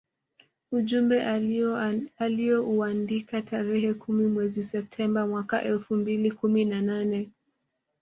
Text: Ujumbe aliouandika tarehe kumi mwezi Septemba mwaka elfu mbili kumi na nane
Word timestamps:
Ujumbe 0.71 1.23
aliouandika 2.23 3.41
tarehe 3.41 3.93
kumi 3.93 4.27
mwezi 4.27 4.63
Septemba 4.63 5.27
mwaka 5.27 5.61
elfu 5.63 5.95
mbili 5.95 6.31
kumi 6.31 6.65
na 6.65 6.81
nane 6.81 7.29